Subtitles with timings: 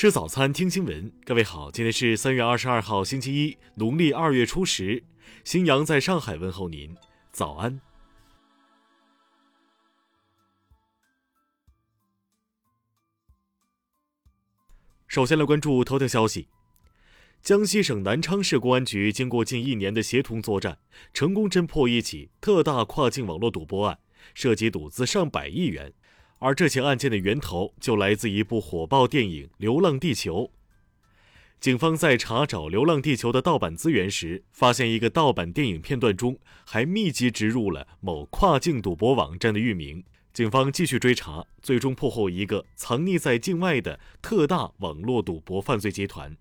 [0.00, 1.12] 吃早餐，听新闻。
[1.26, 5.04] 各位好，今天是三月二十二号，星期一，农历二月初十。
[5.44, 6.96] 新阳在上海问候您，
[7.30, 7.82] 早安。
[15.06, 16.48] 首先来关注头条消息：
[17.42, 20.78] 江西省南昌市公安局经过近一年的协同作战，
[21.12, 23.98] 成功侦破一起特大跨境网络赌博案，
[24.32, 25.92] 涉及赌资上百亿元。
[26.40, 30.44] 而这起案件的源头就来自一部火爆电影《流浪地球》。
[31.60, 40.02] 警方在查找《流浪地球》的盗版资源时，发现一个盗版电影片段中还密集植入了某跨境赌博网站的域名。
[40.32, 46.34] 警方继续追查，最终破获一个藏匿在境外的特大网络赌博犯罪集团。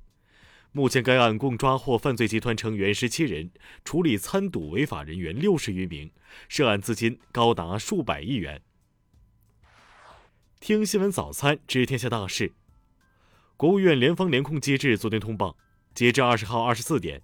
[0.71, 3.51] 目前，该案共抓获犯罪集团成员十七人，
[3.83, 6.09] 处理参赌违法人员六十余名，
[6.47, 8.61] 涉案资金高达数百亿元。
[10.59, 12.51] 听新闻早餐知天下大事。
[13.55, 15.57] 国务院联防联控机制昨天通报，
[15.95, 17.21] 截至二十号二十四点，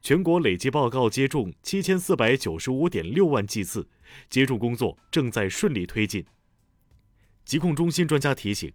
[0.00, 3.86] 全国累计报告接种七千四百九十五点六万剂次，
[4.30, 6.24] 接种工作正在顺利推进。
[7.44, 8.72] 疾控中心专家提醒，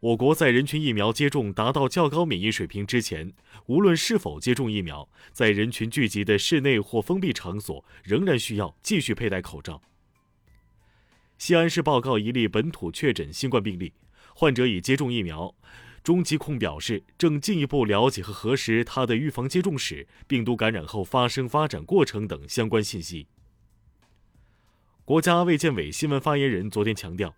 [0.00, 3.32] 我国在人群疫苗接种达到较高免疫水平之前，
[3.66, 9.80] 无论是否接种疫苗，在人群聚集的室内或封闭场所，仍然需要继续佩戴口罩。
[11.38, 13.92] 西安市报告一例本土确诊新冠病例，
[14.34, 15.54] 患者已接种疫苗。
[16.02, 23.26] 中疾控表示，正进一步了解和核实他的预防接种史、病毒感染后发生发展过程等相关信息。
[25.04, 27.34] 国家卫健委新闻发言人昨天强调，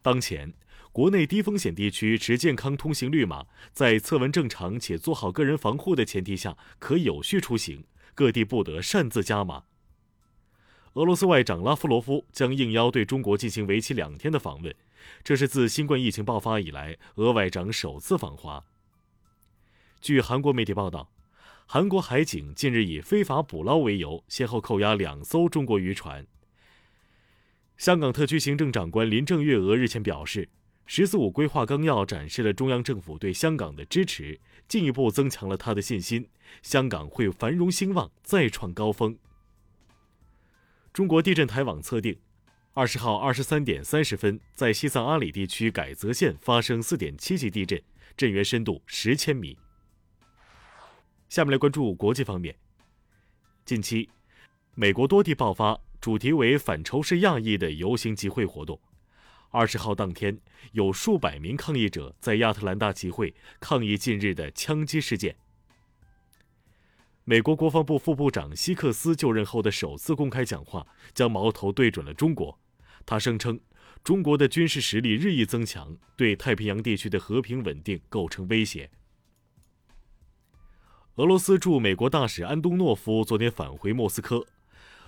[0.00, 0.52] 当前
[0.92, 9.64] 国内低风险地区持健康通行绿码，在测温正常且做好个人防护的前提下，可有序出行，各地不得擅自加码。
[10.94, 14.72] 俄罗斯外长拉夫罗夫将应邀对中国进行为期两天的访问，
[15.24, 18.64] 这是自新冠疫情爆发以来，俄外长首次访华。
[20.00, 21.10] 据韩国媒体报道，
[21.66, 26.24] 韩国海警近日以非法捕捞为由，先后扣押两艘中国渔船。
[27.76, 30.48] 香港特区行政长官林郑月娥日前表示
[30.86, 34.38] ，“十四五”规划纲要展示了中央政府对香港的支持，
[34.68, 36.28] 进一步增强了他的信心，
[36.62, 39.18] 香港会繁荣兴旺，再创高峰。
[40.94, 42.16] 中国地震台网测定，
[42.72, 47.82] 二十号二十三点三十分，在西藏阿里地区改则县发生四点七级地震，
[48.16, 49.58] 震源深度十千米。
[51.28, 52.54] 下面来关注国际方面。
[53.64, 54.08] 近期，
[54.76, 58.80] 美国多地爆发主题为“反仇视亚裔”的游行集会活动。
[59.50, 60.38] 二十号当天，
[60.70, 65.34] 有数百名抗议者在亚特兰大集会抗议近日的枪击事件。
[67.26, 72.60] 美国国防部副部长希克斯就任后的首次公开讲话，将矛头对准了中国。
[73.06, 73.58] 他声称，
[74.02, 78.90] 中国的军事实力日益增强，对太平洋地区的和平稳定构成威胁。
[81.14, 84.44] 俄罗斯驻美国大使安东诺夫昨天返回莫斯科，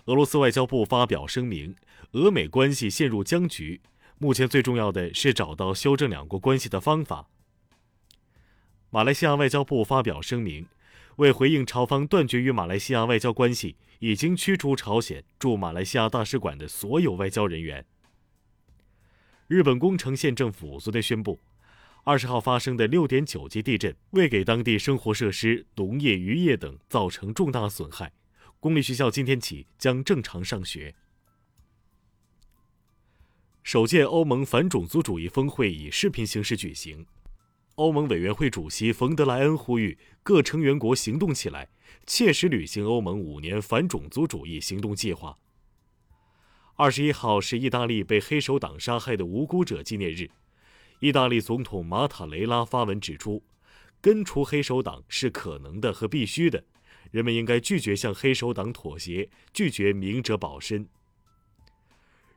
[0.07, 1.77] 俄罗斯外交部发表声明，
[2.13, 3.83] 俄美关系陷入僵局，
[4.17, 7.29] 目前最重要的是找到修正两国关系的方法。
[8.89, 10.67] 马来西亚外交部发表声明。
[11.17, 17.85] 为回应朝方断绝与马来西亚外交关系，已经驱逐朝鲜驻马来西亚大使馆的所有外交人员。
[19.47, 21.41] 日本宫城县政府昨天宣布，
[22.05, 28.13] 二十号发生的六点九级地震未给当地生活设施、农业、渔业等造成重大损害，
[28.61, 30.95] 公立学校今天起将正常上学。
[33.63, 37.07] 首届欧盟反种族主义峰会以视频形式举行。
[37.77, 41.69] 欧盟委员会主席冯德莱恩呼吁各成员国行动起来，
[42.07, 45.37] 切实履行欧盟五年反种族主义行动计划。
[46.77, 50.31] 二十一号是意大利被黑手党杀害的无辜者纪念日，
[51.01, 53.43] 意大利总统马塔雷拉发文指出，
[54.01, 56.65] 根除黑手党是可能的和必须的，
[57.11, 60.89] 人们应该拒绝向黑手党妥协，拒绝明哲保身。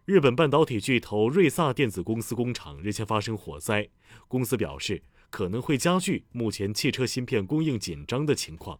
[0.04, 3.88] 日本半导体巨头瑞萨电子公司工厂日前发生火灾，
[4.28, 5.02] 公司表示。
[5.30, 8.80] 可能会加剧目前汽车芯片供应紧张的情况。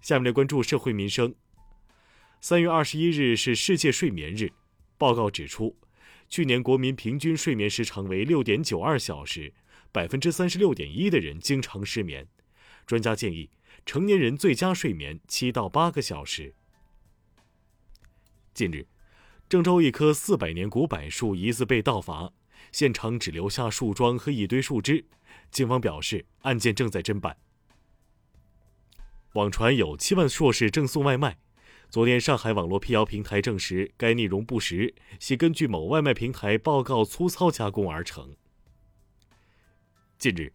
[0.00, 1.34] 下面来关注社会民生。
[2.40, 4.52] 三月二十一日是世界睡眠日，
[4.98, 5.76] 报告指出，
[6.28, 9.54] 去年国民平均睡眠时长为六点九二小时，
[9.90, 12.28] 百分之三十六点一的人经常失眠。
[12.86, 13.48] 专家建议，
[13.86, 16.54] 成年人最佳睡眠七到八个小时。
[18.52, 18.86] 近日，
[19.48, 22.34] 郑州一棵四百年古柏树疑似被盗伐。
[22.72, 25.04] 现场只留下树桩和一堆树枝，
[25.50, 27.36] 警方表示案件正在侦办。
[29.34, 31.38] 网传有七万硕士赠送外卖，
[31.90, 38.36] 昨天上海网络辟谣平台证实该内容不实，系根据某外卖平台报告粗糙加工而成。
[40.18, 40.52] 近日，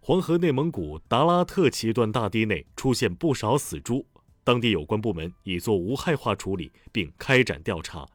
[0.00, 4.06] 黄河内蒙古达拉特旗段大堤内出现不少死猪，
[4.42, 8.08] 当地有关部门已做无害化处理，并开展调查。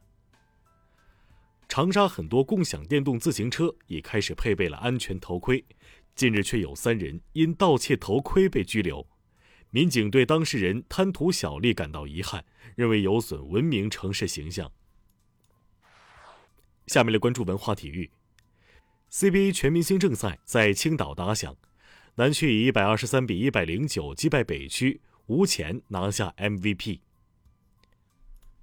[1.74, 5.64] 长沙很多共享电动自行车已开始配备了安全头盔，
[6.14, 9.04] 近日却有三人因盗窃头盔被拘留。
[9.70, 12.44] 民警对当事人贪图小利感到遗憾，
[12.76, 14.70] 认为有损文明城市形象。
[16.86, 18.12] 下面来关注文化体育。
[19.10, 21.56] CBA 全明星正赛在青岛打响，
[22.14, 27.00] 南区以一百二十三比一百零九击败北区，吴前拿下 MVP。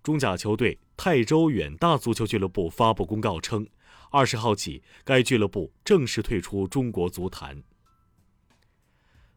[0.01, 3.65] 中甲球队泰州远大足球俱乐部发布公告称，
[4.11, 7.63] 二十号起，该俱乐部正式退出中国足坛。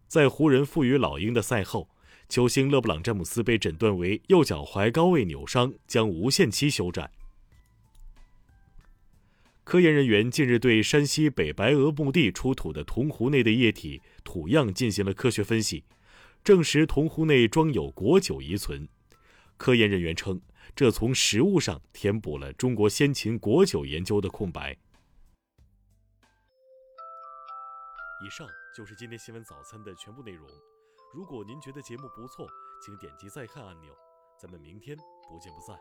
[0.07, 1.89] 在湖人负于老鹰的赛后，
[2.29, 7.11] 球星勒布朗·詹姆斯被诊断为右脚踝高位扭伤，将无限期休战。
[9.65, 15.85] 科研人员近日对山西北白鹅墓地出土的铜壶内的液体土样进行了科学分析，
[16.45, 18.87] 证实铜壶内装有果酒遗存。
[19.57, 20.43] 科研人员称，
[20.75, 24.77] 这从实物上填补了中国先秦国酒研究的空白。
[28.25, 30.49] 以上就是今天新闻早餐的全部内容。
[31.13, 32.47] 如果您觉得节目不错，
[32.85, 33.93] 请点击再看按钮。
[34.41, 35.77] 咱们明天不见不散。